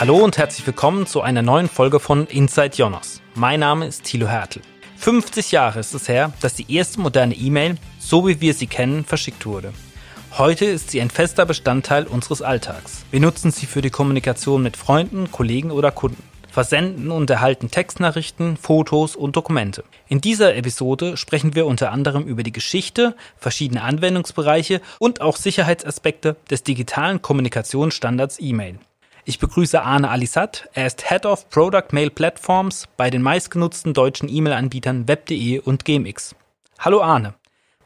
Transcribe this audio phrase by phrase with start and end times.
[0.00, 3.20] Hallo und herzlich willkommen zu einer neuen Folge von Inside Jonas.
[3.34, 4.62] Mein Name ist Thilo Hertel.
[4.96, 9.04] 50 Jahre ist es her, dass die erste moderne E-Mail, so wie wir sie kennen,
[9.04, 9.74] verschickt wurde.
[10.38, 13.04] Heute ist sie ein fester Bestandteil unseres Alltags.
[13.10, 18.56] Wir nutzen sie für die Kommunikation mit Freunden, Kollegen oder Kunden versenden und erhalten Textnachrichten,
[18.56, 19.84] Fotos und Dokumente.
[20.08, 26.36] In dieser Episode sprechen wir unter anderem über die Geschichte, verschiedene Anwendungsbereiche und auch Sicherheitsaspekte
[26.50, 28.80] des digitalen Kommunikationsstandards E-Mail.
[29.24, 30.68] Ich begrüße Arne Alisat.
[30.72, 36.34] Er ist Head of Product Mail Platforms bei den meistgenutzten deutschen E-Mail-Anbietern Web.de und GMX.
[36.78, 37.34] Hallo Arne.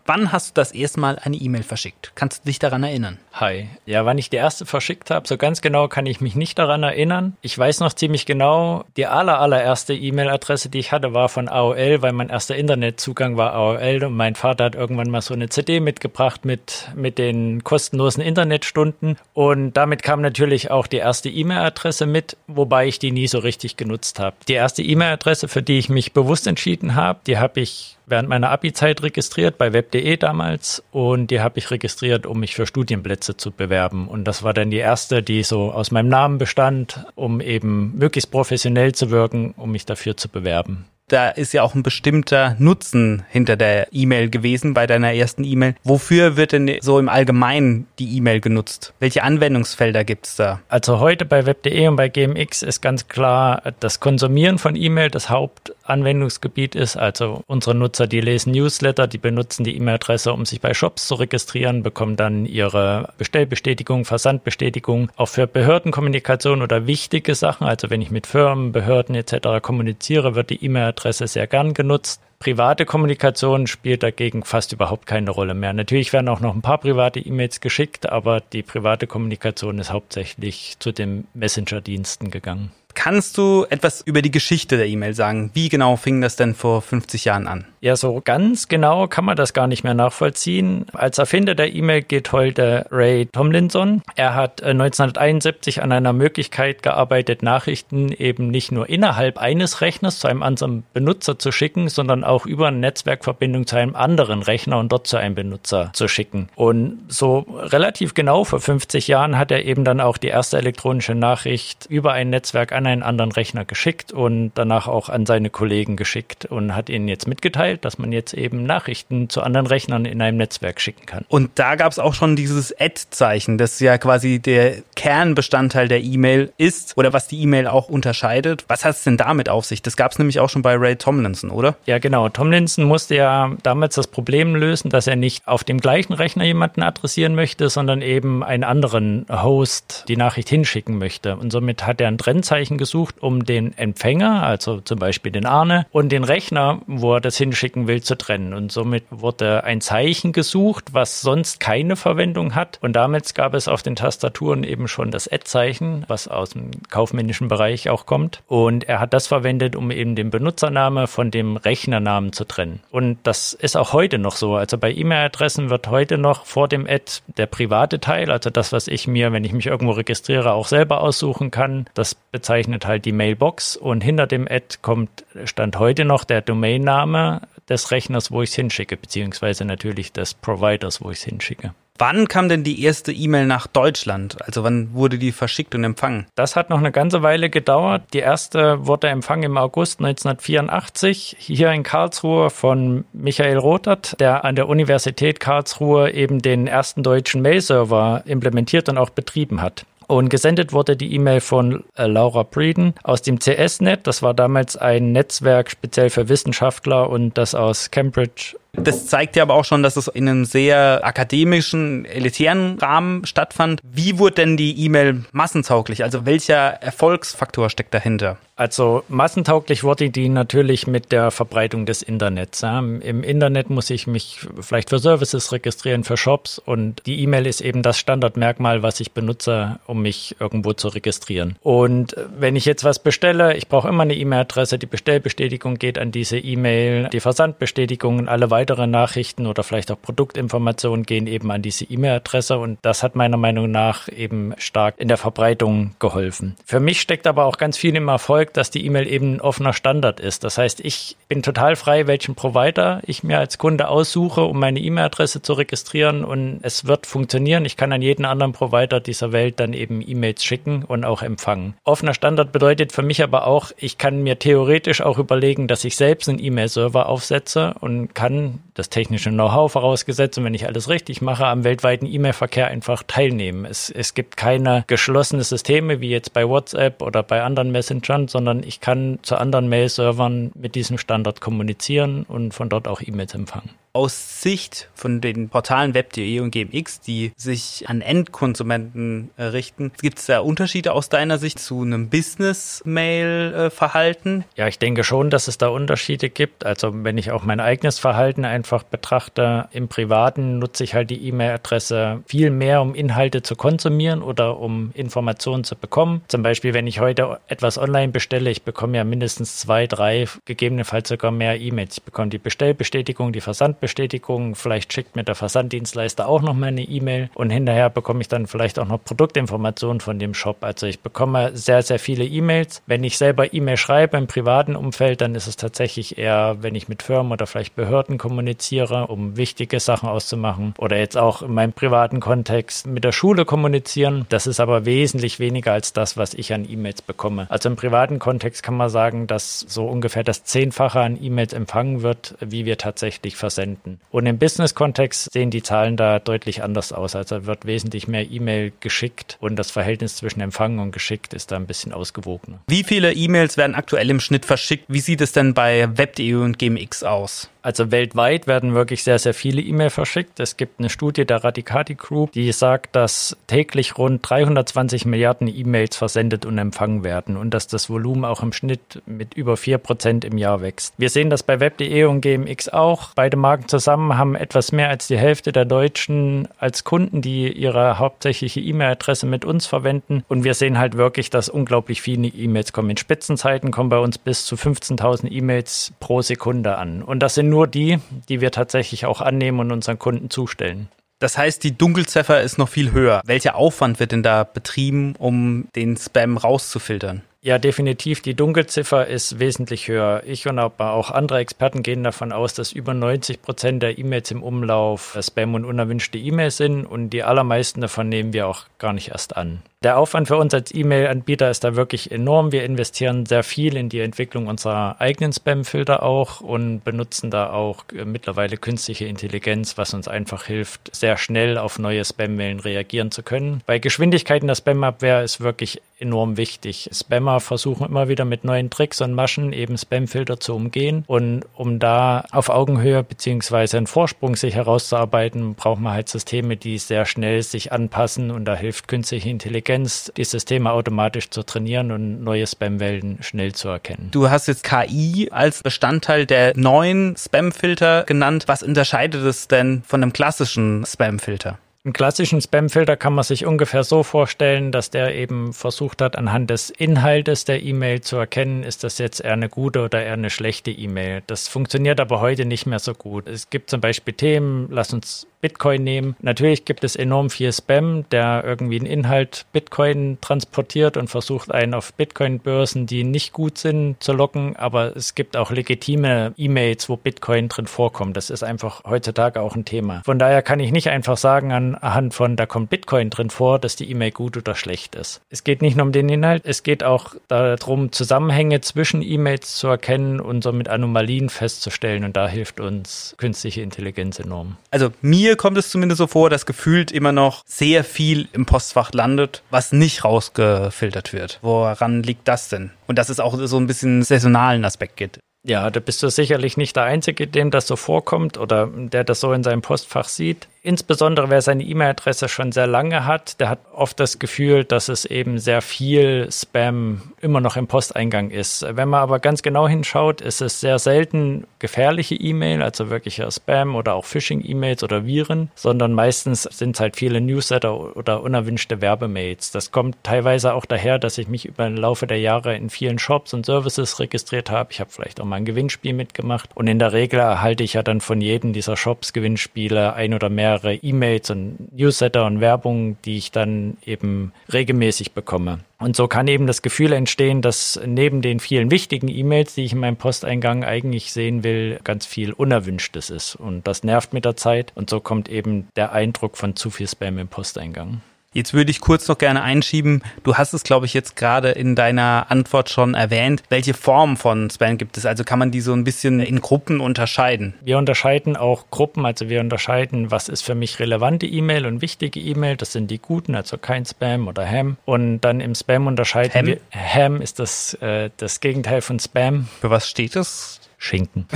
[0.07, 2.13] Wann hast du das erste Mal eine E-Mail verschickt?
[2.15, 3.19] Kannst du dich daran erinnern?
[3.33, 3.69] Hi.
[3.87, 6.83] Ja, wann ich die erste verschickt habe, so ganz genau kann ich mich nicht daran
[6.83, 7.39] erinnern.
[7.41, 12.03] Ich weiß noch ziemlich genau, die aller, allererste E-Mail-Adresse, die ich hatte, war von AOL,
[12.03, 15.81] weil mein erster Internetzugang war AOL und mein Vater hat irgendwann mal so eine CD
[15.81, 22.37] mitgebracht mit, mit den kostenlosen Internetstunden und damit kam natürlich auch die erste E-Mail-Adresse mit,
[22.47, 24.37] wobei ich die nie so richtig genutzt habe.
[24.49, 28.51] Die erste E-Mail-Adresse, für die ich mich bewusst entschieden habe, die habe ich während meiner
[28.51, 33.51] Abi-Zeit registriert bei web.de damals und die habe ich registriert, um mich für Studienplätze zu
[33.51, 34.09] bewerben.
[34.09, 38.31] Und das war dann die erste, die so aus meinem Namen bestand, um eben möglichst
[38.31, 43.25] professionell zu wirken, um mich dafür zu bewerben da ist ja auch ein bestimmter Nutzen
[43.29, 45.75] hinter der E-Mail gewesen bei deiner ersten E-Mail.
[45.85, 48.95] Wofür wird denn so im Allgemeinen die E-Mail genutzt?
[49.01, 50.61] Welche Anwendungsfelder gibt es da?
[50.69, 55.29] Also heute bei web.de und bei GMX ist ganz klar das Konsumieren von E-Mail das
[55.29, 56.97] Hauptanwendungsgebiet ist.
[56.97, 61.17] Also unsere Nutzer, die lesen Newsletter, die benutzen die E-Mail-Adresse, um sich bei Shops zu
[61.17, 65.11] registrieren, bekommen dann ihre Bestellbestätigung, Versandbestätigung.
[65.17, 69.61] Auch für Behördenkommunikation oder wichtige Sachen, also wenn ich mit Firmen, Behörden etc.
[69.61, 72.21] kommuniziere, wird die E-Mail E-Mail-Adresse sehr gern genutzt.
[72.39, 75.73] Private Kommunikation spielt dagegen fast überhaupt keine Rolle mehr.
[75.73, 80.77] Natürlich werden auch noch ein paar private E-Mails geschickt, aber die private Kommunikation ist hauptsächlich
[80.79, 82.71] zu den Messenger-Diensten gegangen.
[82.95, 85.51] Kannst du etwas über die Geschichte der E-Mail sagen?
[85.53, 87.67] Wie genau fing das denn vor 50 Jahren an?
[87.81, 90.87] Ja, so ganz genau kann man das gar nicht mehr nachvollziehen.
[90.95, 94.01] Als Erfinder der E-Mail geht heute Ray Tomlinson.
[94.17, 100.21] Er hat 1971 äh, an einer Möglichkeit gearbeitet, Nachrichten eben nicht nur innerhalb eines Rechners
[100.21, 104.79] zu einem anderen Benutzer zu schicken, sondern auch über eine Netzwerkverbindung zu einem anderen Rechner
[104.79, 106.49] und dort zu einem Benutzer zu schicken.
[106.55, 111.15] Und so relativ genau vor 50 Jahren hat er eben dann auch die erste elektronische
[111.15, 115.97] Nachricht über ein Netzwerk an einen anderen Rechner geschickt und danach auch an seine Kollegen
[115.97, 120.21] geschickt und hat ihnen jetzt mitgeteilt, dass man jetzt eben Nachrichten zu anderen Rechnern in
[120.21, 121.25] einem Netzwerk schicken kann.
[121.29, 126.53] Und da gab es auch schon dieses Add-Zeichen, das ja quasi der Kernbestandteil der E-Mail
[126.57, 128.65] ist oder was die E-Mail auch unterscheidet.
[128.69, 129.83] Was hat es denn damit auf sich?
[129.83, 131.77] Das gab es nämlich auch schon bei Ray Tomlinson, oder?
[131.87, 132.29] Ja, genau.
[132.29, 136.83] Tomlinson musste ja damals das Problem lösen, dass er nicht auf dem gleichen Rechner jemanden
[136.83, 141.37] adressieren möchte, sondern eben einen anderen Host die Nachricht hinschicken möchte.
[141.37, 145.47] Und somit hat er ein Trennzeichen Anzeichen gesucht, um den Empfänger, also zum Beispiel den
[145.47, 148.55] Arne, und den Rechner, wo er das hinschicken will, zu trennen.
[148.55, 152.79] Und somit wurde ein Zeichen gesucht, was sonst keine Verwendung hat.
[152.83, 157.49] Und damals gab es auf den Tastaturen eben schon das Ad-Zeichen, was aus dem kaufmännischen
[157.49, 158.43] Bereich auch kommt.
[158.47, 162.81] Und er hat das verwendet, um eben den Benutzername von dem Rechnernamen zu trennen.
[162.91, 164.55] Und das ist auch heute noch so.
[164.57, 167.05] Also bei E-Mail-Adressen wird heute noch vor dem Ad
[167.37, 171.01] der private Teil, also das, was ich mir, wenn ich mich irgendwo registriere, auch selber
[171.01, 176.05] aussuchen kann, das bezeichnet bezeichnet halt die Mailbox und hinter dem Ad kommt Stand heute
[176.05, 181.19] noch der Domainname des Rechners, wo ich es hinschicke, beziehungsweise natürlich des Providers, wo ich
[181.19, 181.75] es hinschicke.
[181.97, 184.43] Wann kam denn die erste E-Mail nach Deutschland?
[184.45, 186.27] Also wann wurde die verschickt und empfangen?
[186.35, 188.03] Das hat noch eine ganze Weile gedauert.
[188.15, 194.57] Die erste wurde empfangen im August 1984 hier in Karlsruhe von Michael Rothert, der an
[194.57, 199.87] der Universität Karlsruhe eben den ersten deutschen Mail-Server implementiert und auch betrieben hat.
[200.07, 204.07] Und gesendet wurde die E-Mail von äh, Laura Breeden aus dem CS-Net.
[204.07, 209.43] Das war damals ein Netzwerk speziell für Wissenschaftler und das aus Cambridge das zeigt ja
[209.43, 213.81] aber auch schon, dass es in einem sehr akademischen, elitären Rahmen stattfand.
[213.83, 216.05] Wie wurde denn die E-Mail massentauglich?
[216.05, 218.39] Also welcher Erfolgsfaktor steckt dahinter?
[218.57, 222.61] Also massentauglich wurde die natürlich mit der Verbreitung des Internets.
[222.61, 222.79] Ja.
[222.79, 227.61] Im Internet muss ich mich vielleicht für Services registrieren, für Shops und die E-Mail ist
[227.61, 231.57] eben das Standardmerkmal, was ich benutze, um mich irgendwo zu registrieren.
[231.63, 236.13] Und wenn ich jetzt was bestelle, ich brauche immer eine E-Mail-Adresse, die Bestellbestätigung geht an
[236.13, 241.51] diese E-Mail, die Versandbestätigung und alle weiteren weitere Nachrichten oder vielleicht auch Produktinformationen gehen eben
[241.51, 246.57] an diese E-Mail-Adresse und das hat meiner Meinung nach eben stark in der Verbreitung geholfen.
[246.65, 249.75] Für mich steckt aber auch ganz viel im Erfolg, dass die E-Mail eben ein offener
[249.75, 250.45] Standard ist.
[250.45, 254.81] Das heißt, ich bin total frei, welchen Provider ich mir als Kunde aussuche, um meine
[254.81, 257.67] E-Mail-Adresse zu registrieren und es wird funktionieren.
[257.67, 261.75] Ich kann an jeden anderen Provider dieser Welt dann eben E-Mails schicken und auch empfangen.
[261.85, 265.97] Offener Standard bedeutet für mich aber auch, ich kann mir theoretisch auch überlegen, dass ich
[265.97, 271.23] selbst einen E-Mail-Server aufsetze und kann das technische Know-how vorausgesetzt und wenn ich alles richtig
[271.23, 273.65] mache, am weltweiten E-Mail-Verkehr einfach teilnehmen.
[273.65, 278.63] Es, es gibt keine geschlossene Systeme wie jetzt bei WhatsApp oder bei anderen Messengern, sondern
[278.63, 283.71] ich kann zu anderen Mail-Servern mit diesem Standard kommunizieren und von dort auch E-Mails empfangen
[283.95, 290.19] aus Sicht von den Portalen Web.de und GMX, die sich an Endkonsumenten äh, richten, gibt
[290.19, 294.45] es da Unterschiede aus deiner Sicht zu einem Business-Mail-Verhalten?
[294.57, 296.67] Ja, ich denke schon, dass es da Unterschiede gibt.
[296.67, 301.29] Also wenn ich auch mein eigenes Verhalten einfach betrachte, im Privaten nutze ich halt die
[301.29, 306.23] E-Mail-Adresse viel mehr, um Inhalte zu konsumieren oder um Informationen zu bekommen.
[306.27, 311.09] Zum Beispiel, wenn ich heute etwas online bestelle, ich bekomme ja mindestens zwei, drei, gegebenenfalls
[311.09, 311.99] sogar mehr E-Mails.
[311.99, 314.55] Ich bekomme die Bestellbestätigung, die Versandbestätigung, Bestätigung.
[314.55, 318.47] Vielleicht schickt mir der Versanddienstleister auch noch mal eine E-Mail und hinterher bekomme ich dann
[318.47, 320.65] vielleicht auch noch Produktinformationen von dem Shop.
[320.65, 322.81] Also ich bekomme sehr, sehr viele E-Mails.
[322.87, 326.89] Wenn ich selber E-Mail schreibe im privaten Umfeld, dann ist es tatsächlich eher, wenn ich
[326.89, 331.75] mit Firmen oder vielleicht Behörden kommuniziere, um wichtige Sachen auszumachen oder jetzt auch in meinem
[331.75, 334.25] privaten Kontext mit der Schule kommunizieren.
[334.31, 337.49] Das ist aber wesentlich weniger als das, was ich an E-Mails bekomme.
[337.51, 342.01] Also im privaten Kontext kann man sagen, dass so ungefähr das Zehnfache an E-Mails empfangen
[342.01, 344.01] wird, wie wir tatsächlich versenden verwenden.
[344.11, 347.17] Und im Business-Kontext sehen die Zahlen da deutlich anders aus.
[347.17, 351.57] Also wird wesentlich mehr E-Mail geschickt und das Verhältnis zwischen Empfangen und geschickt ist da
[351.57, 352.61] ein bisschen ausgewogener.
[352.67, 354.85] Wie viele E-Mails werden aktuell im Schnitt verschickt?
[354.89, 357.51] Wie sieht es denn bei Web.de und GMX aus?
[357.65, 360.39] Also weltweit werden wirklich sehr, sehr viele E-Mail verschickt.
[360.39, 365.97] Es gibt eine Studie der Radicati Group, die sagt, dass täglich rund 320 Milliarden E-Mails
[365.97, 370.27] versendet und empfangen werden und dass das Volumen auch im Schnitt mit über 4 Prozent
[370.27, 370.93] im Jahr wächst.
[370.99, 373.15] Wir sehen das bei Web.de und GMX auch.
[373.15, 377.99] Beide Marken zusammen haben etwas mehr als die Hälfte der Deutschen als Kunden, die ihre
[377.99, 380.23] hauptsächliche E-Mail-Adresse mit uns verwenden.
[380.29, 382.91] Und wir sehen halt wirklich, dass unglaublich viele E-Mails kommen.
[382.91, 387.03] In Spitzenzeiten kommen bei uns bis zu 15.000 E-Mails pro Sekunde an.
[387.03, 390.89] Und das sind nur die, die wir tatsächlich auch annehmen und unseren Kunden zustellen.
[391.21, 393.23] Das heißt, die Dunkelziffer ist noch viel höher.
[393.25, 397.23] Welcher Aufwand wird denn da betrieben, um den Spam rauszufiltern?
[397.41, 398.23] Ja, definitiv.
[398.23, 400.23] Die Dunkelziffer ist wesentlich höher.
[400.27, 404.33] Ich und aber auch andere Experten gehen davon aus, dass über 90 Prozent der E-Mails
[404.33, 408.95] im Umlauf Spam und unerwünschte E-Mails sind und die allermeisten davon nehmen wir auch gar
[408.95, 409.63] nicht erst an.
[409.85, 412.53] Der Aufwand für uns als E-Mail-Anbieter ist da wirklich enorm.
[412.53, 417.85] Wir investieren sehr viel in die Entwicklung unserer eigenen Spam-Filter auch und benutzen da auch
[417.95, 423.23] äh, mittlerweile künstliche Intelligenz, was uns einfach hilft, sehr schnell auf neue Spam-Wellen reagieren zu
[423.23, 423.61] können.
[423.67, 426.89] Bei Geschwindigkeiten der Spam-Abwehr ist wirklich enorm wichtig.
[426.91, 431.79] Spammer versuchen immer wieder mit neuen Tricks und Maschen eben Spam-Filter zu umgehen und um
[431.79, 437.43] da auf Augenhöhe beziehungsweise einen Vorsprung sich herauszuarbeiten, braucht man halt Systeme, die sehr schnell
[437.43, 442.47] sich anpassen und da hilft künstliche Intelligenz Intelligenz, die Systeme automatisch zu trainieren und neue
[442.47, 444.09] Spam-Wellen schnell zu erkennen.
[444.13, 448.45] Du hast jetzt KI als Bestandteil der neuen Spam-Filter genannt.
[448.47, 451.59] Was unterscheidet es denn von einem klassischen Spam-Filter?
[451.87, 456.49] Einen klassischen Spamfilter kann man sich ungefähr so vorstellen, dass der eben versucht hat, anhand
[456.49, 460.31] des Inhaltes der E-Mail zu erkennen, ist das jetzt eher eine gute oder eher eine
[460.31, 461.23] schlechte E-Mail.
[461.27, 463.29] Das funktioniert aber heute nicht mehr so gut.
[463.29, 466.17] Es gibt zum Beispiel Themen, lass uns Bitcoin nehmen.
[466.23, 471.75] Natürlich gibt es enorm viel Spam, der irgendwie einen Inhalt Bitcoin transportiert und versucht, einen
[471.75, 474.57] auf Bitcoin-Börsen, die nicht gut sind, zu locken.
[474.57, 478.17] Aber es gibt auch legitime E-Mails, wo Bitcoin drin vorkommt.
[478.17, 480.01] Das ist einfach heutzutage auch ein Thema.
[480.07, 483.77] Von daher kann ich nicht einfach sagen, anhand von, da kommt Bitcoin drin vor, dass
[483.77, 485.21] die E-Mail gut oder schlecht ist.
[485.31, 489.69] Es geht nicht nur um den Inhalt, es geht auch darum, Zusammenhänge zwischen E-Mails zu
[489.69, 492.05] erkennen und somit Anomalien festzustellen.
[492.05, 494.57] Und da hilft uns künstliche Intelligenz enorm.
[494.71, 498.93] Also mir kommt es zumindest so vor, dass gefühlt immer noch sehr viel im Postfach
[498.93, 501.39] landet, was nicht rausgefiltert wird.
[501.43, 502.71] Woran liegt das denn?
[502.87, 505.19] Und dass es auch so ein bisschen saisonalen Aspekt gibt.
[505.47, 509.21] Ja, da bist du sicherlich nicht der Einzige, dem das so vorkommt oder der das
[509.21, 510.49] so in seinem Postfach sieht.
[510.63, 515.05] Insbesondere wer seine E-Mail-Adresse schon sehr lange hat, der hat oft das Gefühl, dass es
[515.05, 518.65] eben sehr viel Spam immer noch im Posteingang ist.
[518.67, 523.77] Wenn man aber ganz genau hinschaut, ist es sehr selten gefährliche E-Mail, also wirklicher Spam
[523.77, 529.51] oder auch Phishing-E-Mails oder Viren, sondern meistens sind es halt viele Newsletter oder unerwünschte Werbemails.
[529.51, 532.99] Das kommt teilweise auch daher, dass ich mich über den Laufe der Jahre in vielen
[532.99, 534.73] Shops und Services registriert habe.
[534.73, 537.83] Ich habe vielleicht auch mal ein Gewinnspiel mitgemacht und in der Regel erhalte ich ja
[537.83, 542.97] dann von jedem dieser Shops Gewinnspiele ein oder mehr mehrere E-Mails und Newsletter und Werbung,
[543.05, 545.61] die ich dann eben regelmäßig bekomme.
[545.79, 549.73] Und so kann eben das Gefühl entstehen, dass neben den vielen wichtigen E-Mails, die ich
[549.73, 553.37] in meinem Posteingang eigentlich sehen will, ganz viel Unerwünschtes ist.
[553.37, 554.73] Und das nervt mit der Zeit.
[554.75, 558.01] Und so kommt eben der Eindruck von zu viel Spam im Posteingang.
[558.35, 560.03] Jetzt würde ich kurz noch gerne einschieben.
[560.25, 563.45] Du hast es, glaube ich, jetzt gerade in deiner Antwort schon erwähnt.
[563.49, 565.07] Welche Form von Spam gibt es?
[565.07, 567.55] Also kann man die so ein bisschen in Gruppen unterscheiden?
[567.63, 569.07] Wir unterscheiden auch Gruppen.
[569.07, 572.57] Also wir unterscheiden, was ist für mich relevante E-Mail und wichtige E-Mail.
[572.57, 574.79] Das sind die guten, also kein Spam oder Ham.
[574.85, 576.47] Und dann im Spam unterscheiden Ham?
[576.47, 576.61] wir.
[576.73, 579.49] Ham ist das, äh, das Gegenteil von Spam.
[579.61, 580.61] Für was steht das?
[580.77, 581.29] Schinken.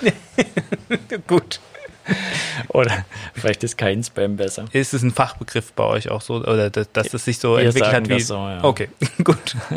[1.26, 1.60] Gut.
[2.68, 3.04] Oder
[3.34, 4.66] vielleicht ist kein Spam besser.
[4.72, 6.36] Ist es ein Fachbegriff bei euch auch so?
[6.36, 8.20] Oder dass, dass es sich so Wir entwickelt hat wie.
[8.20, 8.62] So, ja.
[8.64, 8.88] Okay,
[9.24, 9.56] gut.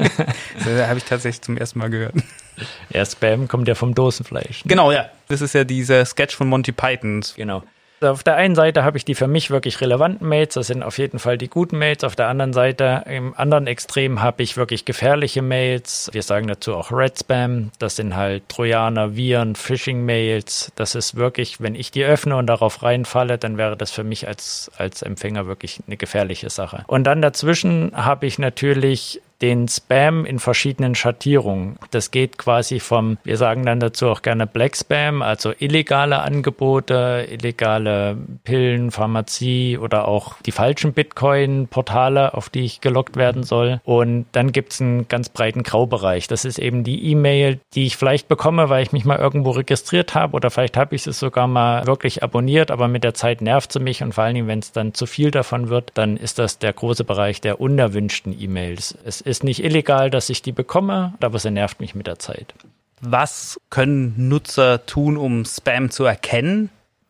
[0.63, 2.15] das habe ich tatsächlich zum ersten Mal gehört.
[2.89, 4.65] Ja, Spam kommt ja vom Dosenfleisch.
[4.65, 4.69] Ne?
[4.69, 5.09] Genau, ja.
[5.27, 7.33] Das ist ja dieser Sketch von Monty Pythons.
[7.35, 7.63] Genau.
[8.03, 10.97] Auf der einen Seite habe ich die für mich wirklich relevanten Mails, das sind auf
[10.97, 12.03] jeden Fall die guten Mails.
[12.03, 16.09] Auf der anderen Seite, im anderen Extrem, habe ich wirklich gefährliche Mails.
[16.11, 17.71] Wir sagen dazu auch Red Spam.
[17.79, 20.71] Das sind halt Trojaner, Viren, Phishing-Mails.
[20.75, 24.27] Das ist wirklich, wenn ich die öffne und darauf reinfalle, dann wäre das für mich
[24.27, 26.83] als, als Empfänger wirklich eine gefährliche Sache.
[26.87, 31.75] Und dann dazwischen habe ich natürlich den Spam in verschiedenen Schattierungen.
[31.91, 37.27] Das geht quasi vom, wir sagen dann dazu auch gerne Black Spam, also illegale Angebote,
[37.29, 43.81] illegale Pillen, Pharmazie oder auch die falschen Bitcoin-Portale, auf die ich gelockt werden soll.
[43.83, 46.27] Und dann gibt es einen ganz breiten Graubereich.
[46.27, 50.15] Das ist eben die E-Mail, die ich vielleicht bekomme, weil ich mich mal irgendwo registriert
[50.15, 53.73] habe oder vielleicht habe ich es sogar mal wirklich abonniert, aber mit der Zeit nervt
[53.73, 56.39] sie mich und vor allen Dingen, wenn es dann zu viel davon wird, dann ist
[56.39, 58.97] das der große Bereich der unerwünschten E-Mails.
[59.03, 62.19] Es ist ist nicht illegal, dass ich die bekomme, aber sie nervt mich mit der
[62.19, 62.53] Zeit.
[63.01, 66.69] Was können Nutzer tun, um Spam zu erkennen?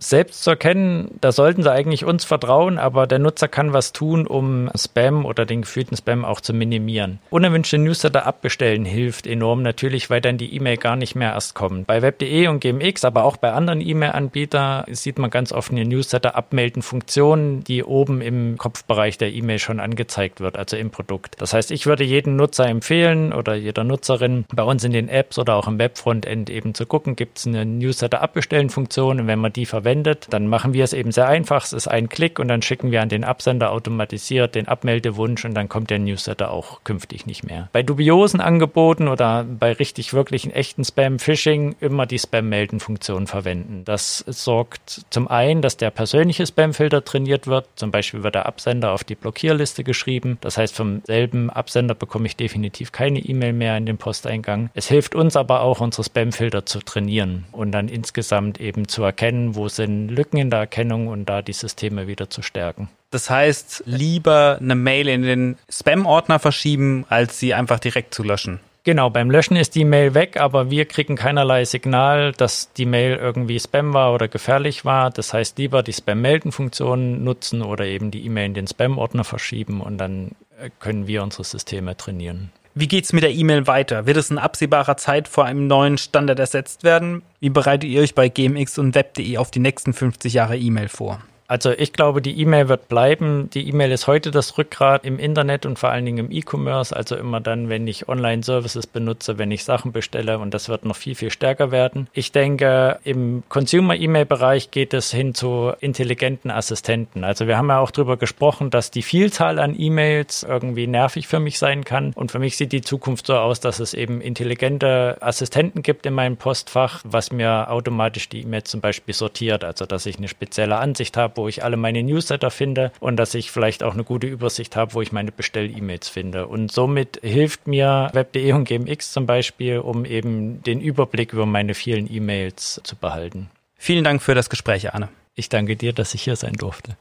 [0.10, 4.28] Selbst zu erkennen, da sollten sie eigentlich uns vertrauen, aber der Nutzer kann was tun,
[4.28, 7.20] um Spam oder den gefühlten Spam auch zu minimieren.
[7.30, 11.88] Unerwünschte Newsletter abbestellen hilft enorm natürlich, weil dann die E-Mail gar nicht mehr erst kommt.
[11.88, 17.64] Bei web.de und GMX, aber auch bei anderen E-Mail-Anbietern sieht man ganz oft eine Newsletter-Abmelden-Funktion,
[17.64, 21.36] die oben im Kopfbereich der E-Mail schon angezeigt wird, also im Produkt.
[21.40, 25.40] Das heißt, ich würde jedem Nutzer empfehlen oder jeder Nutzerin bei uns in den Apps
[25.40, 29.66] oder auch im Webfrontend eben zu gucken, gibt es eine Newsletter-Abbestellen-Funktion und wenn man die
[29.66, 31.64] verwendet, verwendet, dann machen wir es eben sehr einfach.
[31.64, 35.54] Es ist ein Klick und dann schicken wir an den Absender automatisiert den Abmeldewunsch und
[35.54, 37.70] dann kommt der Newsletter auch künftig nicht mehr.
[37.72, 43.84] Bei dubiosen Angeboten oder bei richtig wirklichen echten Spam-Phishing immer die Spam-Melden-Funktion verwenden.
[43.86, 47.68] Das sorgt zum einen, dass der persönliche Spam-Filter trainiert wird.
[47.76, 50.38] Zum Beispiel wird der Absender auf die Blockierliste geschrieben.
[50.42, 54.70] Das heißt, vom selben Absender bekomme ich definitiv keine E-Mail mehr in den Posteingang.
[54.74, 59.56] Es hilft uns aber auch, unsere Spam-Filter zu trainieren und dann insgesamt eben zu erkennen,
[59.56, 62.90] wo sind Lücken in der Erkennung und da die Systeme wieder zu stärken.
[63.12, 68.60] Das heißt, lieber eine Mail in den Spam-Ordner verschieben, als sie einfach direkt zu löschen.
[68.86, 73.16] Genau, beim Löschen ist die Mail weg, aber wir kriegen keinerlei Signal, dass die Mail
[73.16, 75.10] irgendwie Spam war oder gefährlich war.
[75.10, 79.98] Das heißt, lieber die Spam-Melden-Funktion nutzen oder eben die E-Mail in den Spam-Ordner verschieben und
[79.98, 82.52] dann äh, können wir unsere Systeme trainieren.
[82.76, 84.08] Wie geht's mit der E-Mail weiter?
[84.08, 87.22] Wird es in absehbarer Zeit vor einem neuen Standard ersetzt werden?
[87.40, 91.22] Wie bereitet ihr euch bei GMX und Web.de auf die nächsten 50 Jahre E-Mail vor?
[91.48, 93.50] Also ich glaube, die E-Mail wird bleiben.
[93.54, 96.96] Die E-Mail ist heute das Rückgrat im Internet und vor allen Dingen im E-Commerce.
[96.96, 100.96] Also immer dann, wenn ich Online-Services benutze, wenn ich Sachen bestelle und das wird noch
[100.96, 102.08] viel, viel stärker werden.
[102.14, 107.24] Ich denke, im Consumer-E-Mail-Bereich geht es hin zu intelligenten Assistenten.
[107.24, 111.40] Also wir haben ja auch darüber gesprochen, dass die Vielzahl an E-Mails irgendwie nervig für
[111.40, 112.14] mich sein kann.
[112.16, 116.14] Und für mich sieht die Zukunft so aus, dass es eben intelligente Assistenten gibt in
[116.14, 119.64] meinem Postfach, was mir automatisch die E-Mails zum Beispiel sortiert.
[119.64, 123.34] Also dass ich eine spezielle Ansicht habe, wo ich alle meine Newsletter finde und dass
[123.34, 126.48] ich vielleicht auch eine gute Übersicht habe, wo ich meine Bestell-E-Mails finde.
[126.48, 131.74] Und somit hilft mir Web.de und GMX zum Beispiel, um eben den Überblick über meine
[131.74, 133.50] vielen E-Mails zu behalten.
[133.76, 135.10] Vielen Dank für das Gespräch, Arne.
[135.36, 136.96] Ich danke dir, dass ich hier sein durfte.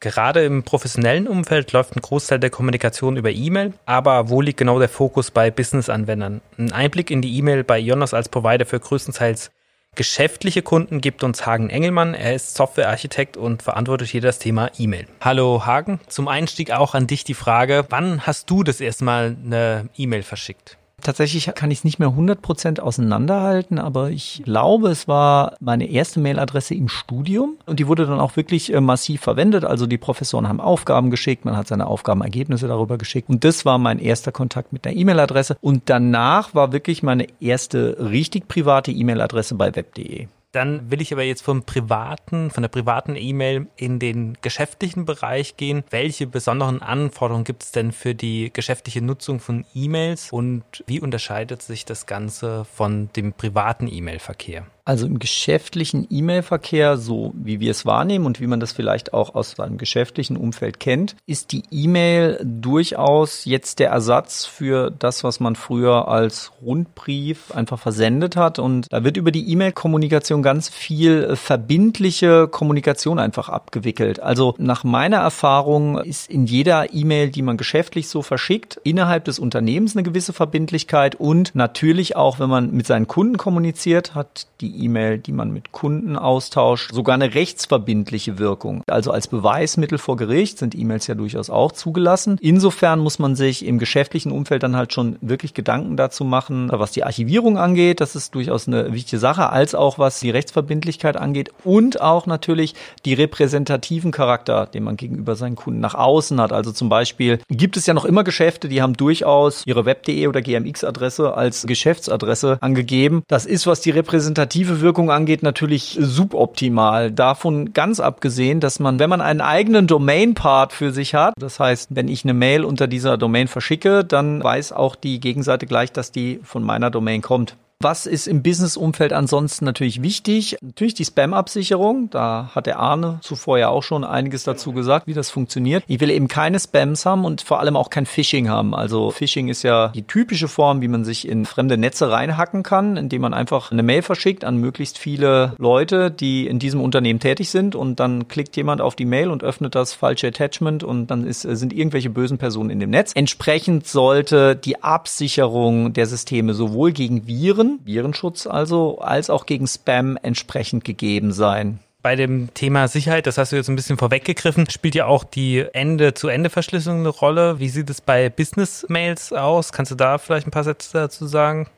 [0.00, 4.80] Gerade im professionellen Umfeld läuft ein Großteil der Kommunikation über E-Mail, aber wo liegt genau
[4.80, 6.40] der Fokus bei Business-Anwendern?
[6.56, 9.52] Ein Einblick in die E-Mail bei Jonas als Provider für größtenteils
[9.98, 12.14] Geschäftliche Kunden gibt uns Hagen Engelmann.
[12.14, 15.08] Er ist Softwarearchitekt und verantwortet hier das Thema E-Mail.
[15.20, 19.36] Hallo Hagen, zum Einstieg auch an dich die Frage, wann hast du das erste Mal
[19.44, 20.78] eine E-Mail verschickt?
[21.02, 26.18] Tatsächlich kann ich es nicht mehr 100% auseinanderhalten, aber ich glaube, es war meine erste
[26.18, 29.64] Mailadresse im Studium und die wurde dann auch wirklich äh, massiv verwendet.
[29.64, 33.78] Also die Professoren haben Aufgaben geschickt, man hat seine Aufgabenergebnisse darüber geschickt und das war
[33.78, 39.54] mein erster Kontakt mit der E-Mail-Adresse und danach war wirklich meine erste richtig private E-Mail-Adresse
[39.54, 40.26] bei web.de.
[40.52, 45.56] Dann will ich aber jetzt vom privaten, von der privaten E-Mail in den geschäftlichen Bereich
[45.56, 45.84] gehen.
[45.90, 51.60] Welche besonderen Anforderungen gibt es denn für die geschäftliche Nutzung von E-Mails und wie unterscheidet
[51.60, 54.66] sich das Ganze von dem privaten E-Mail-Verkehr?
[54.88, 59.34] Also im geschäftlichen E-Mail-Verkehr, so wie wir es wahrnehmen und wie man das vielleicht auch
[59.34, 65.40] aus seinem geschäftlichen Umfeld kennt, ist die E-Mail durchaus jetzt der Ersatz für das, was
[65.40, 68.58] man früher als Rundbrief einfach versendet hat.
[68.58, 74.20] Und da wird über die E-Mail-Kommunikation ganz viel äh, verbindliche Kommunikation einfach abgewickelt.
[74.20, 79.38] Also nach meiner Erfahrung ist in jeder E-Mail, die man geschäftlich so verschickt, innerhalb des
[79.38, 84.77] Unternehmens eine gewisse Verbindlichkeit und natürlich auch, wenn man mit seinen Kunden kommuniziert, hat die
[84.78, 88.82] E-Mail, die man mit Kunden austauscht, sogar eine rechtsverbindliche Wirkung.
[88.86, 92.38] Also als Beweismittel vor Gericht sind E-Mails ja durchaus auch zugelassen.
[92.40, 96.92] Insofern muss man sich im geschäftlichen Umfeld dann halt schon wirklich Gedanken dazu machen, was
[96.92, 98.00] die Archivierung angeht.
[98.00, 102.74] Das ist durchaus eine wichtige Sache, als auch was die Rechtsverbindlichkeit angeht und auch natürlich
[103.04, 106.52] die repräsentativen Charakter, den man gegenüber seinen Kunden nach außen hat.
[106.52, 110.42] Also zum Beispiel gibt es ja noch immer Geschäfte, die haben durchaus ihre web.de oder
[110.42, 113.22] GMX-Adresse als Geschäftsadresse angegeben.
[113.28, 117.10] Das ist, was die repräsentative präventive Wirkung angeht, natürlich suboptimal.
[117.10, 121.94] Davon ganz abgesehen, dass man, wenn man einen eigenen Domain-Part für sich hat, das heißt,
[121.94, 126.12] wenn ich eine Mail unter dieser Domain verschicke, dann weiß auch die Gegenseite gleich, dass
[126.12, 127.56] die von meiner Domain kommt.
[127.80, 130.56] Was ist im Business-Umfeld ansonsten natürlich wichtig?
[130.60, 132.10] Natürlich die Spam-Absicherung.
[132.10, 135.84] Da hat der Arne zuvor ja auch schon einiges dazu gesagt, wie das funktioniert.
[135.86, 138.74] Ich will eben keine Spams haben und vor allem auch kein Phishing haben.
[138.74, 142.96] Also Phishing ist ja die typische Form, wie man sich in fremde Netze reinhacken kann,
[142.96, 147.48] indem man einfach eine Mail verschickt an möglichst viele Leute, die in diesem Unternehmen tätig
[147.48, 151.24] sind und dann klickt jemand auf die Mail und öffnet das falsche Attachment und dann
[151.24, 153.12] ist, sind irgendwelche bösen Personen in dem Netz.
[153.14, 159.66] Entsprechend sollte die Absicherung der Systeme sowohl gegen Viren Viren, Virenschutz also, als auch gegen
[159.66, 161.80] Spam entsprechend gegeben sein.
[162.00, 165.64] Bei dem Thema Sicherheit, das hast du jetzt ein bisschen vorweggegriffen, spielt ja auch die
[165.72, 167.58] Ende-zu-Ende-Verschlüsselung eine Rolle.
[167.58, 169.72] Wie sieht es bei Business-Mails aus?
[169.72, 171.68] Kannst du da vielleicht ein paar Sätze dazu sagen?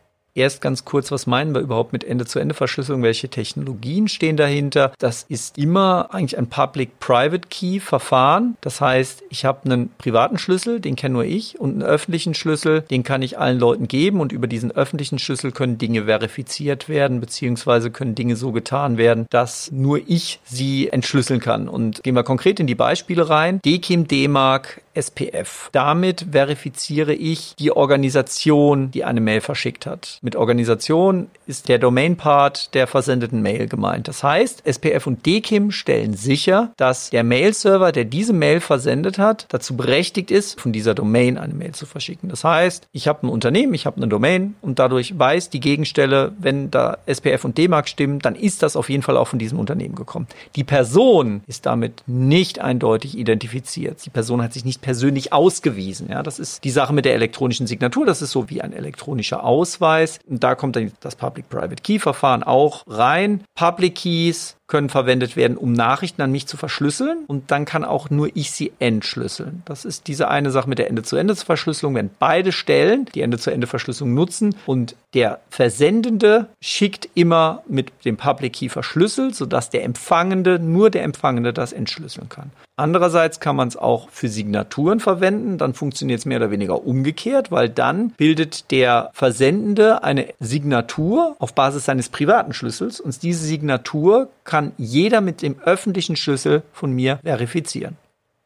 [0.40, 3.02] Erst ganz kurz, was meinen wir überhaupt mit Ende-zu-Ende-Verschlüsselung?
[3.02, 4.94] Welche Technologien stehen dahinter?
[4.98, 8.56] Das ist immer eigentlich ein Public-Private-Key-Verfahren.
[8.62, 12.80] Das heißt, ich habe einen privaten Schlüssel, den kenne nur ich, und einen öffentlichen Schlüssel,
[12.90, 14.18] den kann ich allen Leuten geben.
[14.18, 19.26] Und über diesen öffentlichen Schlüssel können Dinge verifiziert werden, beziehungsweise können Dinge so getan werden,
[19.28, 21.68] dass nur ich sie entschlüsseln kann.
[21.68, 23.60] Und gehen wir konkret in die Beispiele rein.
[23.62, 25.68] DKIM, D-Mark, SPF.
[25.72, 30.18] Damit verifiziere ich die Organisation, die eine Mail verschickt hat.
[30.22, 34.08] Mit Organisation ist der Domain-Part der versendeten Mail gemeint.
[34.08, 39.46] Das heißt, SPF und DKIM stellen sicher, dass der Mail-Server, der diese Mail versendet hat,
[39.48, 42.28] dazu berechtigt ist, von dieser Domain eine Mail zu verschicken.
[42.28, 46.32] Das heißt, ich habe ein Unternehmen, ich habe eine Domain und dadurch weiß die Gegenstelle,
[46.38, 49.58] wenn da SPF und D-Mark stimmen, dann ist das auf jeden Fall auch von diesem
[49.58, 50.26] Unternehmen gekommen.
[50.56, 54.04] Die Person ist damit nicht eindeutig identifiziert.
[54.04, 56.08] Die Person hat sich nicht persönlich ausgewiesen.
[56.10, 58.06] Ja, das ist die Sache mit der elektronischen Signatur.
[58.06, 60.09] Das ist so wie ein elektronischer Ausweis.
[60.26, 63.44] Und da kommt dann das Public-Private Key-Verfahren auch rein.
[63.54, 67.24] Public Keys können verwendet werden, um Nachrichten an mich zu verschlüsseln.
[67.26, 69.62] Und dann kann auch nur ich sie entschlüsseln.
[69.66, 71.94] Das ist diese eine Sache mit der Ende-zu-Ende-Verschlüsselung.
[71.96, 78.68] Wenn beide Stellen die Ende-zu-Ende-Verschlüsselung nutzen und der Versendende schickt immer mit dem Public Key
[78.68, 82.52] verschlüsselt, sodass der Empfangende, nur der Empfangende das entschlüsseln kann.
[82.76, 85.58] Andererseits kann man es auch für Signaturen verwenden.
[85.58, 91.54] Dann funktioniert es mehr oder weniger umgekehrt, weil dann bildet der Versendende eine Signatur auf
[91.54, 96.92] Basis seines privaten Schlüssels und diese Signatur kann kann jeder mit dem öffentlichen Schlüssel von
[96.92, 97.96] mir verifizieren.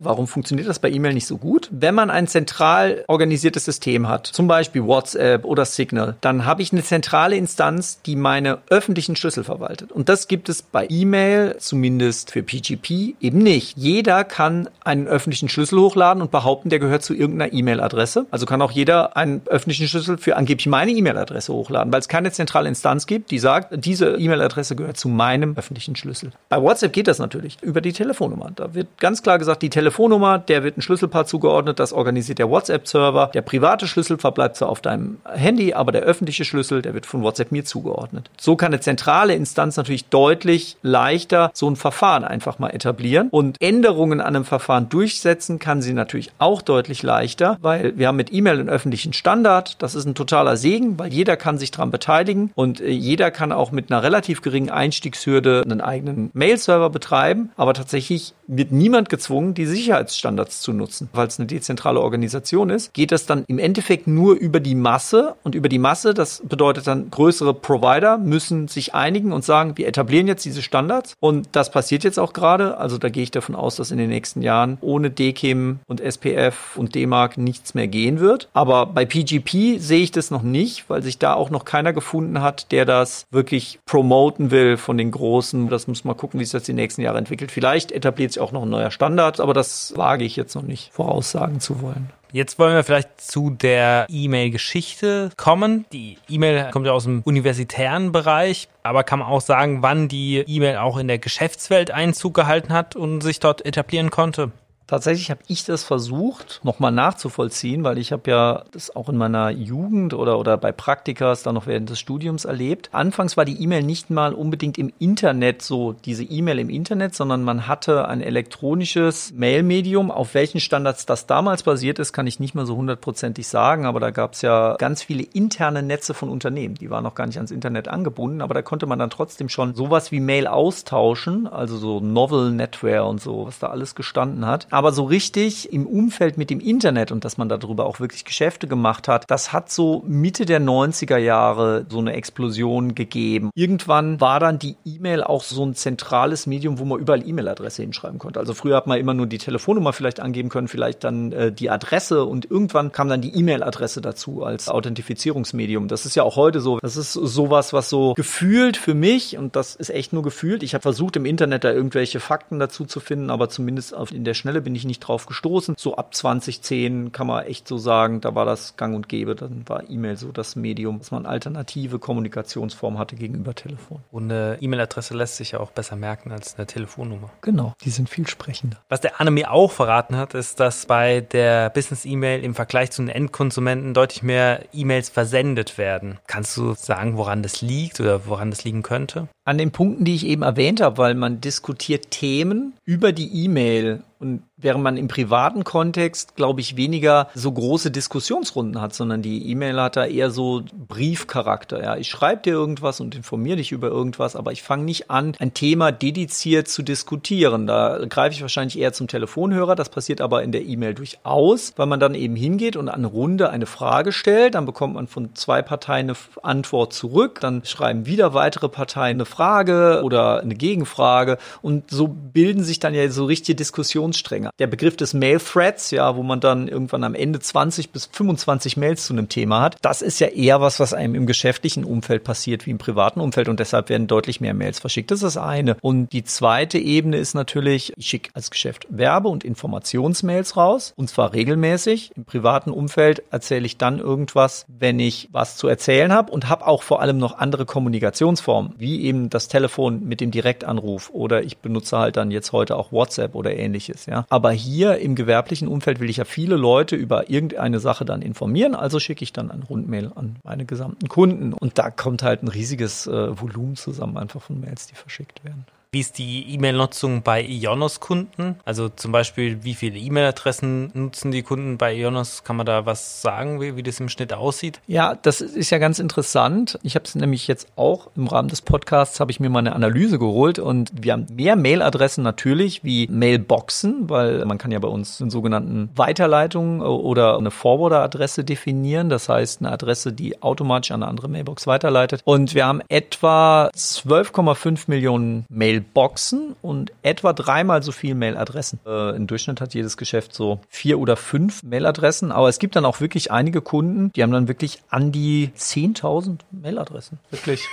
[0.01, 1.69] Warum funktioniert das bei E-Mail nicht so gut?
[1.71, 6.73] Wenn man ein zentral organisiertes System hat, zum Beispiel WhatsApp oder Signal, dann habe ich
[6.73, 9.93] eine zentrale Instanz, die meine öffentlichen Schlüssel verwaltet.
[9.93, 13.79] Und das gibt es bei E-Mail, zumindest für PGP, eben nicht.
[13.79, 18.27] Jeder kann einen öffentlichen Schlüssel hochladen und behaupten, der gehört zu irgendeiner E-Mail-Adresse.
[18.33, 22.33] Also kann auch jeder einen öffentlichen Schlüssel für angeblich meine E-Mail-Adresse hochladen, weil es keine
[22.33, 26.33] zentrale Instanz gibt, die sagt, diese E-Mail-Adresse gehört zu meinem öffentlichen Schlüssel.
[26.49, 28.51] Bei WhatsApp geht das natürlich über die Telefonnummer.
[28.53, 32.39] Da wird ganz klar gesagt, die Telefonnummer Telefonnummer, der wird ein Schlüsselpaar zugeordnet, das organisiert
[32.39, 33.31] der WhatsApp-Server.
[33.35, 37.23] Der private Schlüssel verbleibt zwar auf deinem Handy, aber der öffentliche Schlüssel, der wird von
[37.23, 38.31] WhatsApp mir zugeordnet.
[38.41, 43.61] So kann eine zentrale Instanz natürlich deutlich leichter so ein Verfahren einfach mal etablieren und
[43.61, 48.33] Änderungen an einem Verfahren durchsetzen kann sie natürlich auch deutlich leichter, weil wir haben mit
[48.33, 49.83] E-Mail einen öffentlichen Standard.
[49.83, 53.53] Das ist ein totaler Segen, weil jeder kann sich daran beteiligen und äh, jeder kann
[53.53, 57.51] auch mit einer relativ geringen Einstiegshürde einen eigenen Mail-Server betreiben.
[57.57, 61.09] Aber tatsächlich wird niemand gezwungen, die Sicherheitsstandards zu nutzen.
[61.13, 65.35] Weil es eine dezentrale Organisation ist, geht das dann im Endeffekt nur über die Masse
[65.43, 69.87] und über die Masse, das bedeutet dann größere Provider müssen sich einigen und sagen, wir
[69.87, 72.79] etablieren jetzt diese Standards und das passiert jetzt auch gerade.
[72.79, 76.77] Also da gehe ich davon aus, dass in den nächsten Jahren ohne DKIM und SPF
[76.77, 78.49] und DMARC nichts mehr gehen wird.
[78.53, 82.41] Aber bei PGP sehe ich das noch nicht, weil sich da auch noch keiner gefunden
[82.41, 85.69] hat, der das wirklich promoten will von den Großen.
[85.69, 87.51] Das muss man gucken, wie sich das die nächsten Jahre entwickelt.
[87.51, 89.64] Vielleicht etabliert sich auch noch ein neuer Standard, aber das
[89.97, 92.11] wage ich jetzt noch nicht voraussagen zu wollen.
[92.35, 95.85] Jetzt wollen wir vielleicht zu der E-Mail-Geschichte kommen.
[95.93, 100.39] Die E-Mail kommt ja aus dem universitären Bereich, aber kann man auch sagen, wann die
[100.39, 104.51] E-Mail auch in der Geschäftswelt Einzug gehalten hat und sich dort etablieren konnte?
[104.87, 109.49] Tatsächlich habe ich das versucht, nochmal nachzuvollziehen, weil ich habe ja das auch in meiner
[109.49, 112.91] Jugend oder, oder bei Praktikas dann noch während des Studiums erlebt.
[112.93, 117.45] Anfangs war die E-Mail nicht mal unbedingt im Internet so, diese E-Mail im Internet, sondern
[117.45, 120.11] man hatte ein elektronisches Mail-Medium.
[120.11, 124.01] Auf welchen Standards das damals basiert ist, kann ich nicht mehr so hundertprozentig sagen, aber
[124.01, 126.75] da gab es ja ganz viele interne Netze von Unternehmen.
[126.75, 129.75] Die waren noch gar nicht ans Internet angebunden, aber da konnte man dann trotzdem schon
[129.75, 134.74] sowas wie Mail austauschen, also so Novel Netware und so, was da alles gestanden hat
[134.75, 138.67] aber so richtig im Umfeld mit dem Internet und dass man darüber auch wirklich Geschäfte
[138.67, 143.51] gemacht hat, das hat so Mitte der 90er Jahre so eine Explosion gegeben.
[143.55, 148.19] Irgendwann war dann die E-Mail auch so ein zentrales Medium, wo man überall E-Mail-Adresse hinschreiben
[148.19, 148.41] konnte.
[148.41, 151.71] Also früher hat man immer nur die Telefonnummer vielleicht angeben können, vielleicht dann äh, die
[151.71, 155.87] Adresse und irgendwann kam dann die E-Mail-Adresse dazu als Authentifizierungsmedium.
[155.87, 156.81] Das ist ja auch heute so.
[156.81, 160.65] Das ist sowas, was so gefühlt für mich und das ist echt nur gefühlt.
[160.65, 164.35] Ich habe versucht im Internet da irgendwelche Fakten dazu zu finden, aber zumindest in der
[164.35, 165.77] Schnelle bin ich nicht drauf gestoßen.
[165.79, 169.35] So ab 2010 kann man echt so sagen, da war das gang und gäbe.
[169.37, 174.01] Dann war E-Mail so das Medium, dass man alternative Kommunikationsform hatte gegenüber Telefon.
[174.11, 177.31] Und eine E-Mail-Adresse lässt sich ja auch besser merken als eine Telefonnummer.
[177.43, 178.79] Genau, die sind viel sprechender.
[178.89, 183.03] Was der Anne mir auch verraten hat, ist, dass bei der Business-E-Mail im Vergleich zu
[183.03, 186.19] den Endkonsumenten deutlich mehr E-Mails versendet werden.
[186.27, 189.29] Kannst du sagen, woran das liegt oder woran das liegen könnte?
[189.45, 194.03] An den Punkten, die ich eben erwähnt habe, weil man diskutiert Themen über die E-Mail
[194.25, 199.51] und während man im privaten Kontext, glaube ich, weniger so große Diskussionsrunden hat, sondern die
[199.51, 201.83] E-Mail hat da eher so Briefcharakter.
[201.83, 205.35] Ja, ich schreibe dir irgendwas und informiere dich über irgendwas, aber ich fange nicht an,
[205.39, 207.67] ein Thema dediziert zu diskutieren.
[207.67, 209.75] Da greife ich wahrscheinlich eher zum Telefonhörer.
[209.75, 213.09] Das passiert aber in der E-Mail durchaus, weil man dann eben hingeht und an eine
[213.09, 214.55] Runde eine Frage stellt.
[214.55, 217.41] Dann bekommt man von zwei Parteien eine Antwort zurück.
[217.41, 221.37] Dann schreiben wieder weitere Parteien eine Frage oder eine Gegenfrage.
[221.61, 226.23] Und so bilden sich dann ja so richtige Diskussionsstränge der Begriff des Mail-Threads, ja, wo
[226.23, 230.21] man dann irgendwann am Ende 20 bis 25 Mails zu einem Thema hat, das ist
[230.21, 233.89] ja eher was, was einem im geschäftlichen Umfeld passiert wie im privaten Umfeld und deshalb
[233.89, 235.11] werden deutlich mehr Mails verschickt.
[235.11, 235.77] Das ist das eine.
[235.81, 241.09] Und die zweite Ebene ist natürlich, ich schicke als Geschäft Werbe- und Informationsmails raus und
[241.09, 242.13] zwar regelmäßig.
[242.17, 246.67] Im privaten Umfeld erzähle ich dann irgendwas, wenn ich was zu erzählen habe und habe
[246.67, 251.59] auch vor allem noch andere Kommunikationsformen, wie eben das Telefon mit dem Direktanruf oder ich
[251.59, 254.27] benutze halt dann jetzt heute auch WhatsApp oder ähnliches, ja.
[254.29, 258.75] Aber hier im gewerblichen Umfeld will ich ja viele Leute über irgendeine Sache dann informieren,
[258.75, 261.53] also schicke ich dann ein Rundmail an meine gesamten Kunden.
[261.53, 265.67] Und da kommt halt ein riesiges äh, Volumen zusammen, einfach von Mails, die verschickt werden.
[265.95, 268.57] Wie ist die E-Mail-Nutzung bei Ionos-Kunden?
[268.65, 272.43] Also zum Beispiel, wie viele E-Mail-Adressen nutzen die Kunden bei Ionos?
[272.43, 274.81] Kann man da was sagen, wie, wie das im Schnitt aussieht?
[274.89, 276.81] Ja, das ist ja ganz interessant.
[276.83, 279.73] Ich habe es nämlich jetzt auch im Rahmen des Podcasts, habe ich mir mal eine
[279.73, 284.89] Analyse geholt und wir haben mehr Mail-Adressen natürlich wie Mailboxen, weil man kann ja bei
[284.89, 289.11] uns einen sogenannten Weiterleitung oder eine Forwarder-Adresse definieren.
[289.11, 292.21] Das heißt, eine Adresse, die automatisch an eine andere Mailbox weiterleitet.
[292.25, 298.81] Und wir haben etwa 12,5 Millionen Mail Mailboxen und etwa dreimal so viel Mailadressen.
[298.87, 302.85] Äh, Im Durchschnitt hat jedes Geschäft so vier oder fünf Mailadressen, aber es gibt dann
[302.85, 307.19] auch wirklich einige Kunden, die haben dann wirklich an die 10.000 Mailadressen.
[307.31, 307.69] Wirklich.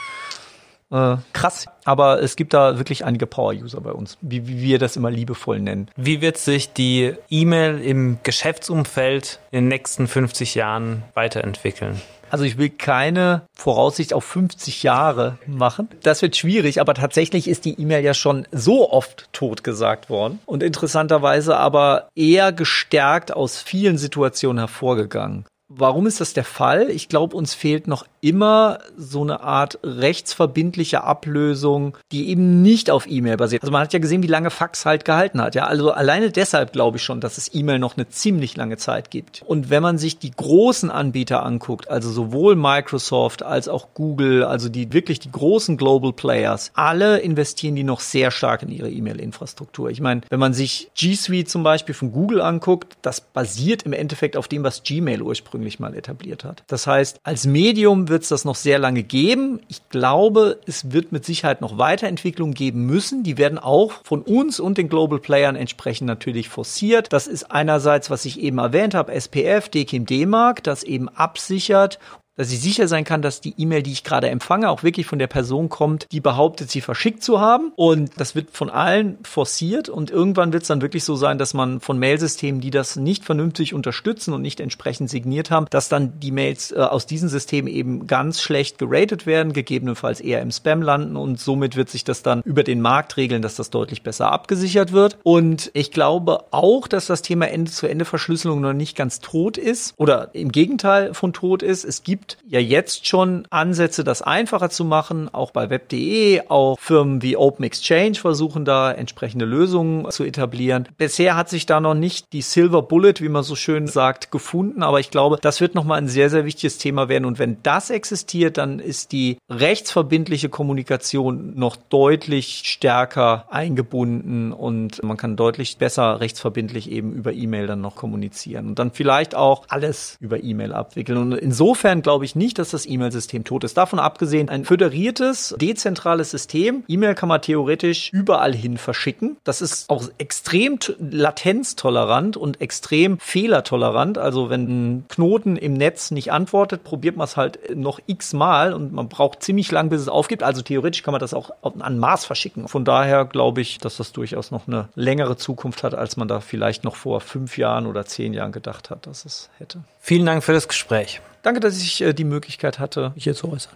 [0.91, 1.67] Äh, krass.
[1.85, 5.59] Aber es gibt da wirklich einige Power-User bei uns, wie, wie, wir das immer liebevoll
[5.59, 5.89] nennen.
[5.95, 12.01] Wie wird sich die E-Mail im Geschäftsumfeld in den nächsten 50 Jahren weiterentwickeln?
[12.31, 15.89] Also ich will keine Voraussicht auf 50 Jahre machen.
[16.01, 20.63] Das wird schwierig, aber tatsächlich ist die E-Mail ja schon so oft totgesagt worden und
[20.63, 25.45] interessanterweise aber eher gestärkt aus vielen Situationen hervorgegangen.
[25.73, 26.89] Warum ist das der Fall?
[26.89, 33.07] Ich glaube, uns fehlt noch immer so eine Art rechtsverbindliche Ablösung, die eben nicht auf
[33.09, 33.63] E-Mail basiert.
[33.63, 35.55] Also man hat ja gesehen, wie lange Fax halt gehalten hat.
[35.55, 39.11] Ja, also alleine deshalb glaube ich schon, dass es E-Mail noch eine ziemlich lange Zeit
[39.11, 39.43] gibt.
[39.45, 44.69] Und wenn man sich die großen Anbieter anguckt, also sowohl Microsoft als auch Google, also
[44.69, 49.89] die wirklich die großen Global Players, alle investieren die noch sehr stark in ihre E-Mail-Infrastruktur.
[49.89, 53.93] Ich meine, wenn man sich G Suite zum Beispiel von Google anguckt, das basiert im
[53.93, 56.63] Endeffekt auf dem, was Gmail ursprünglich mal etabliert hat.
[56.67, 59.59] Das heißt, als Medium wird es das noch sehr lange geben.
[59.67, 63.23] Ich glaube, es wird mit Sicherheit noch Weiterentwicklungen geben müssen.
[63.23, 67.11] Die werden auch von uns und den Global Playern entsprechend natürlich forciert.
[67.11, 71.99] Das ist einerseits, was ich eben erwähnt habe, SPF, DKIM D-Mark, das eben absichert
[72.41, 75.19] dass ich sicher sein kann, dass die E-Mail, die ich gerade empfange, auch wirklich von
[75.19, 77.71] der Person kommt, die behauptet, sie verschickt zu haben.
[77.75, 81.53] Und das wird von allen forciert und irgendwann wird es dann wirklich so sein, dass
[81.53, 86.19] man von Mailsystemen, die das nicht vernünftig unterstützen und nicht entsprechend signiert haben, dass dann
[86.19, 90.81] die Mails äh, aus diesen Systemen eben ganz schlecht geratet werden, gegebenenfalls eher im Spam
[90.81, 94.31] landen und somit wird sich das dann über den Markt regeln, dass das deutlich besser
[94.31, 95.19] abgesichert wird.
[95.21, 100.51] Und ich glaube auch, dass das Thema Ende-zu-Ende-Verschlüsselung noch nicht ganz tot ist oder im
[100.51, 101.83] Gegenteil von tot ist.
[101.83, 107.21] Es gibt ja jetzt schon Ansätze, das einfacher zu machen, auch bei web.de, auch Firmen
[107.21, 110.87] wie Open Exchange versuchen da entsprechende Lösungen zu etablieren.
[110.97, 114.83] Bisher hat sich da noch nicht die Silver Bullet, wie man so schön sagt, gefunden,
[114.83, 117.89] aber ich glaube, das wird nochmal ein sehr, sehr wichtiges Thema werden und wenn das
[117.89, 126.19] existiert, dann ist die rechtsverbindliche Kommunikation noch deutlich stärker eingebunden und man kann deutlich besser
[126.19, 131.17] rechtsverbindlich eben über E-Mail dann noch kommunizieren und dann vielleicht auch alles über E-Mail abwickeln.
[131.17, 133.77] Und insofern glaube ich nicht, dass das E-Mail-System tot ist.
[133.77, 136.83] Davon abgesehen, ein föderiertes, dezentrales System.
[136.87, 139.37] E-Mail kann man theoretisch überall hin verschicken.
[139.43, 144.17] Das ist auch extrem latenztolerant und extrem fehlertolerant.
[144.17, 148.93] Also wenn ein Knoten im Netz nicht antwortet, probiert man es halt noch x-mal und
[148.93, 150.43] man braucht ziemlich lang, bis es aufgibt.
[150.43, 152.67] Also theoretisch kann man das auch an Maß verschicken.
[152.67, 156.39] Von daher glaube ich, dass das durchaus noch eine längere Zukunft hat, als man da
[156.39, 159.79] vielleicht noch vor fünf Jahren oder zehn Jahren gedacht hat, dass es hätte.
[159.99, 161.21] Vielen Dank für das Gespräch.
[161.43, 163.73] Danke, dass ich äh, die Möglichkeit hatte, mich hier zu äußern.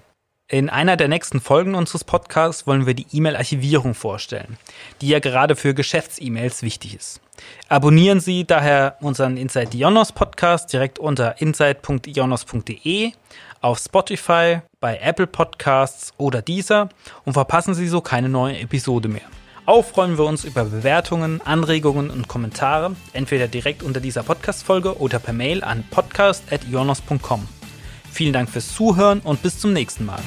[0.47, 4.57] In einer der nächsten Folgen unseres Podcasts wollen wir die E-Mail-Archivierung vorstellen,
[5.01, 7.19] die ja gerade für Geschäfts-E-Mails wichtig ist.
[7.67, 13.11] Abonnieren Sie daher unseren Inside Ionos Podcast direkt unter inside.ionos.de
[13.61, 16.89] auf Spotify, bei Apple Podcasts oder dieser
[17.25, 19.23] und verpassen Sie so keine neue Episode mehr.
[19.65, 25.17] Auch freuen wir uns über Bewertungen, Anregungen und Kommentare, entweder direkt unter dieser Podcast-Folge oder
[25.17, 27.47] per Mail an podcast.ionos.com.
[28.11, 30.21] Vielen Dank fürs Zuhören und bis zum nächsten Mal.